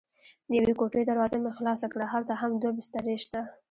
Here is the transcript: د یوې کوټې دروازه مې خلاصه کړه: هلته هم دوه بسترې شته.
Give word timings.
د 0.49 0.51
یوې 0.59 0.73
کوټې 0.79 1.01
دروازه 1.05 1.37
مې 1.43 1.51
خلاصه 1.57 1.87
کړه: 1.93 2.05
هلته 2.13 2.33
هم 2.41 2.51
دوه 2.61 2.71
بسترې 2.77 3.15
شته. 3.23 3.41